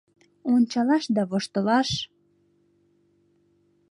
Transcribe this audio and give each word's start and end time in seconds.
Ончалаш 0.51 1.05
да 1.15 1.21
воштылаш. 1.29 1.89